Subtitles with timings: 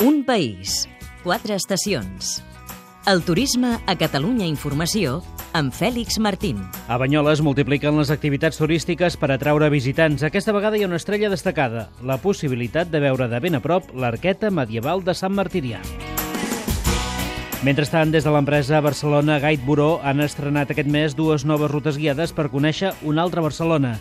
[0.00, 0.88] Un país,
[1.24, 2.44] quatre estacions.
[3.10, 5.16] El turisme a Catalunya Informació
[5.58, 6.60] amb Fèlix Martín.
[6.86, 10.22] A Banyoles multipliquen les activitats turístiques per atraure visitants.
[10.22, 13.90] Aquesta vegada hi ha una estrella destacada, la possibilitat de veure de ben a prop
[13.90, 15.82] l'arqueta medieval de Sant Martirià.
[17.66, 22.30] Mentrestant, des de l'empresa Barcelona Guide Bureau han estrenat aquest mes dues noves rutes guiades
[22.30, 23.96] per conèixer una altra Barcelona,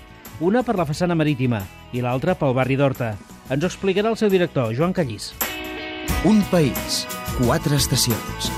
[0.45, 3.15] una per la façana marítima i l'altra pel barri d'Horta.
[3.49, 5.33] Ens ho explicarà el seu director, Joan Callís.
[6.25, 7.05] Un país,
[7.37, 8.51] quatre estacions.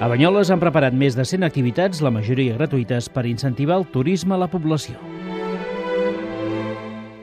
[0.00, 4.32] A Banyoles han preparat més de 100 activitats, la majoria gratuïtes, per incentivar el turisme
[4.32, 4.96] a la població.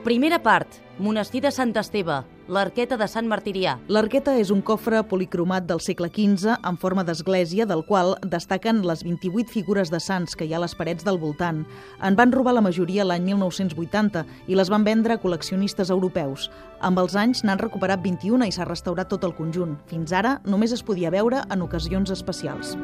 [0.04, 3.76] Primera part, Monestir de Sant Esteve, l'arqueta de Sant Martirià.
[3.92, 9.04] L'arqueta és un cofre policromat del segle XV en forma d'església, del qual destaquen les
[9.04, 11.64] 28 figures de sants que hi ha a les parets del voltant.
[12.02, 16.48] En van robar la majoria l'any 1980 i les van vendre a col·leccionistes europeus.
[16.80, 19.76] Amb els anys n'han recuperat 21 i s'ha restaurat tot el conjunt.
[19.86, 22.76] Fins ara només es podia veure en ocasions especials.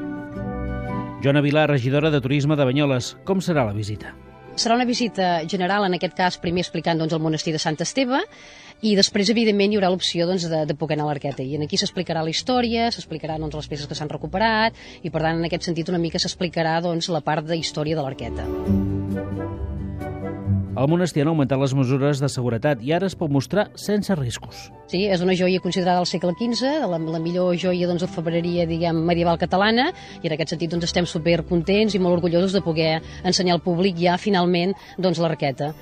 [1.25, 3.15] Joana Vilar, regidora de Turisme de Banyoles.
[3.25, 4.13] Com serà la visita?
[4.61, 8.21] Serà una visita general, en aquest cas, primer explicant doncs, el monestir de Sant Esteve,
[8.83, 11.45] i després, evidentment, hi haurà l'opció doncs, de, de poder anar a l'Arqueta.
[11.45, 15.39] I aquí s'explicarà la història, s'explicarà doncs, les peces que s'han recuperat, i per tant,
[15.39, 18.49] en aquest sentit, una mica s'explicarà doncs, la part de història de l'Arqueta.
[20.75, 24.65] El monestir ha augmentat les mesures de seguretat i ara es pot mostrar sense riscos.
[24.91, 28.67] Sí, és una joia considerada del segle XV, la, la millor joia doncs, de febreria
[28.67, 32.67] diguem, medieval catalana, i en aquest sentit doncs, estem super contents i molt orgullosos de
[32.67, 35.77] poder ensenyar al públic ja finalment doncs, l'arqueta.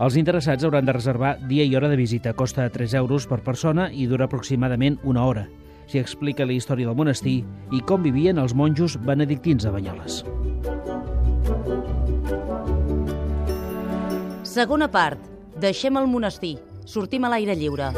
[0.00, 2.32] Els interessats hauran de reservar dia i hora de visita.
[2.32, 5.48] Costa 3 euros per persona i dura aproximadament una hora.
[5.86, 10.22] S'hi explica la història del monestir i com vivien els monjos benedictins a Banyoles.
[14.48, 15.20] Segona part,
[15.60, 17.92] deixem el monestir, sortim a l'aire lliure.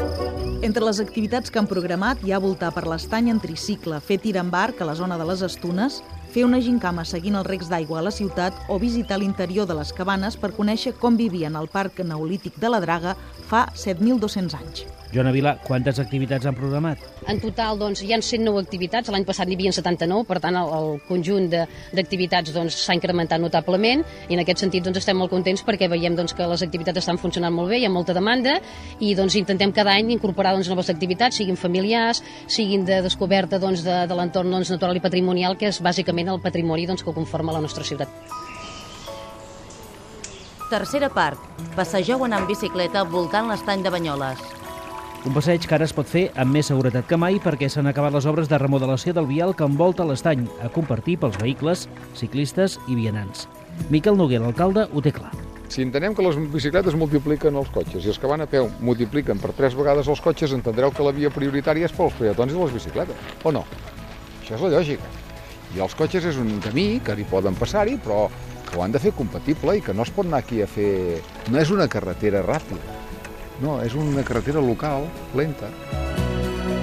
[0.63, 4.35] Entre les activitats que han programat hi ha voltar per l'estany en tricicle, fer tir
[4.39, 6.01] amb barc a la zona de les Estunes,
[6.35, 9.93] fer una gincama seguint els recs d'aigua a la ciutat o visitar l'interior de les
[9.95, 13.15] cabanes per conèixer com vivien al parc neolític de la Draga
[13.47, 14.83] fa 7.200 anys.
[15.15, 16.99] Joana Vila, quantes activitats han programat?
[17.31, 20.71] En total doncs, hi han 109 activitats, l'any passat n'hi havia 79, per tant el,
[20.75, 25.63] el conjunt d'activitats s'ha doncs, incrementat notablement i en aquest sentit doncs, estem molt contents
[25.63, 28.57] perquè veiem doncs, que les activitats estan funcionant molt bé, hi ha molta demanda
[28.99, 32.19] i doncs, intentem cada any incorporar doncs, noves activitats, siguin familiars,
[32.51, 36.43] siguin de descoberta doncs, de, de l'entorn doncs, natural i patrimonial, que és bàsicament el
[36.43, 38.11] patrimoni doncs, que conforma la nostra ciutat.
[40.65, 41.39] Tercera part,
[41.77, 44.64] passegeu en bicicleta voltant l'estany de Banyoles.
[45.25, 48.13] Un passeig que ara es pot fer amb més seguretat que mai perquè s'han acabat
[48.13, 52.97] les obres de remodelació del vial que envolta l'estany, a compartir pels vehicles, ciclistes i
[52.99, 53.47] vianants.
[53.89, 55.31] Miquel Noguer, l'alcalde, ho té clar.
[55.73, 59.41] Si entenem que les bicicletes multipliquen els cotxes i els que van a peu multipliquen
[59.41, 62.75] per tres vegades els cotxes, entendreu que la via prioritària és pels peatons i les
[62.77, 63.63] bicicletes, o no?
[64.43, 65.09] Això és la lògica.
[65.73, 68.27] I els cotxes és un camí que hi poden passar-hi, però
[68.69, 71.17] que ho han de fer compatible i que no es pot anar aquí a fer...
[71.49, 72.94] No és una carretera ràpida,
[73.61, 75.69] no, és una carretera local, lenta.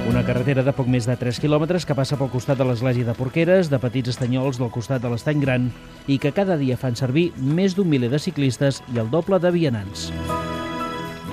[0.09, 3.15] Una carretera de poc més de 3 quilòmetres que passa pel costat de l'església de
[3.15, 5.71] Porqueres, de petits estanyols del costat de l'estany gran
[6.11, 9.50] i que cada dia fan servir més d'un miler de ciclistes i el doble de
[9.55, 10.11] vianants.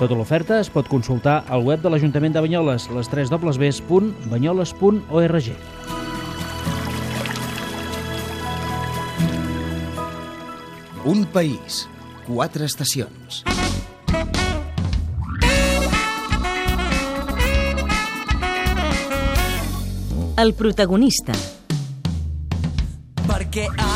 [0.00, 5.48] Tota l'oferta es pot consultar al web de l'Ajuntament de Banyoles, les 3 www.banyoles.org.
[11.04, 11.88] Un país,
[12.26, 13.44] quatre estacions.
[20.40, 21.34] El protagonista.
[23.26, 23.90] Perquè ai,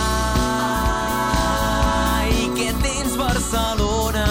[2.59, 4.25] que tens Barcelona.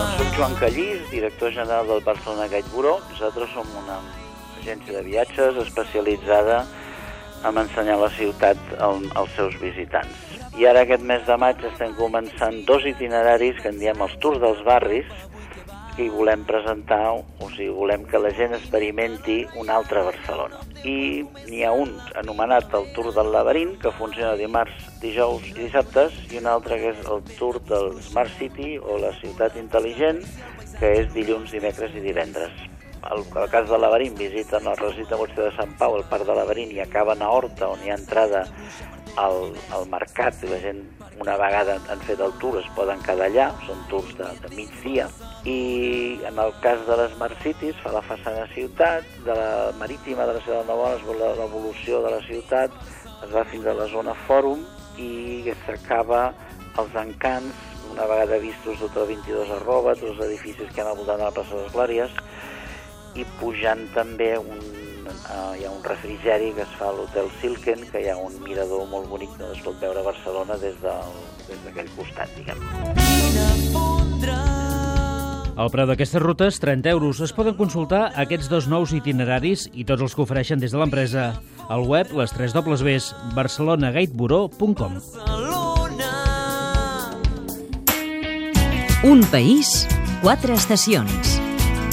[0.00, 2.98] Doncs soc Joan Callís, director general del Barcelona Guide Bureau.
[3.12, 4.00] Nosaltres som una
[4.58, 6.58] agència de viatges especialitzada
[7.46, 10.18] en ensenyar la ciutat als seus visitants.
[10.58, 14.42] I ara aquest mes de maig estem començant dos itineraris que en diem els tours
[14.42, 15.06] dels barris,
[16.00, 20.60] hi volem presentar, o sigui, volem que la gent experimenti una altra Barcelona.
[20.84, 26.16] I n'hi ha un anomenat el Tour del Laberint, que funciona dimarts, dijous i dissabtes,
[26.32, 30.24] i un altre que és el Tour del Smart City o la ciutat intel·ligent,
[30.78, 32.66] que és dilluns, dimecres i divendres.
[33.10, 36.72] El, el cas de Laberint visiten el recinte de Sant Pau, el Parc de Laberint,
[36.72, 38.46] i acaben a Horta, on hi ha entrada
[39.16, 40.82] al, al mercat i la gent
[41.20, 45.08] una vegada han fet el tour es poden quedar allà, són tours de, de migdia.
[45.44, 50.28] I en el cas de les Smart Cities fa la façana ciutat, de la marítima
[50.28, 50.94] de la ciutat de Nova
[51.40, 52.76] l'evolució de la ciutat
[53.20, 54.62] es va fins a la zona fòrum
[55.00, 56.30] i s'acaba
[56.80, 61.18] els encants, una vegada vistos tota 22 arroba, tots els edificis que han al voltant
[61.20, 62.20] de la plaça de les Glòries,
[63.18, 64.60] i pujant també un,
[65.26, 68.36] uh, hi ha un refrigeri que es fa a l'Hotel Silken, que hi ha un
[68.44, 72.58] mirador molt bonic on es pot veure Barcelona des d'aquell de, des costat, diguem.
[75.60, 77.20] El preu d'aquestes rutes, 30 euros.
[77.20, 81.34] Es poden consultar aquests dos nous itineraris i tots els que ofereixen des de l'empresa.
[81.68, 84.96] Al web, les 3 dobles Bs, barcelonagateburo.com.
[89.04, 89.88] Un país,
[90.22, 91.39] quatre estacions.